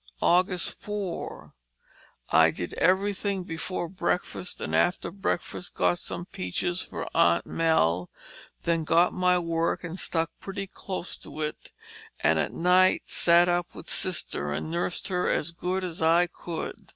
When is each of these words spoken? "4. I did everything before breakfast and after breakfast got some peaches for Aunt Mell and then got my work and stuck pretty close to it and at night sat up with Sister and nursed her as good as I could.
"4. 0.74 1.54
I 2.28 2.50
did 2.50 2.74
everything 2.74 3.44
before 3.44 3.88
breakfast 3.88 4.60
and 4.60 4.76
after 4.76 5.10
breakfast 5.10 5.72
got 5.72 5.98
some 5.98 6.26
peaches 6.26 6.82
for 6.82 7.08
Aunt 7.16 7.46
Mell 7.46 8.10
and 8.58 8.64
then 8.64 8.84
got 8.84 9.14
my 9.14 9.38
work 9.38 9.82
and 9.82 9.98
stuck 9.98 10.32
pretty 10.38 10.66
close 10.66 11.16
to 11.16 11.40
it 11.40 11.70
and 12.18 12.38
at 12.38 12.52
night 12.52 13.08
sat 13.08 13.48
up 13.48 13.74
with 13.74 13.88
Sister 13.88 14.52
and 14.52 14.70
nursed 14.70 15.08
her 15.08 15.30
as 15.30 15.50
good 15.50 15.82
as 15.82 16.02
I 16.02 16.26
could. 16.26 16.92